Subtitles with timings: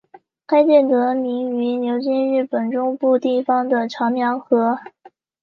[0.47, 4.79] 该舰得名于流经日本中部地方的长良河。